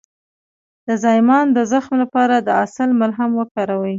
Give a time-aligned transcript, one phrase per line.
[0.87, 3.89] د زایمان د زخم لپاره د عسل ملهم وکاروئ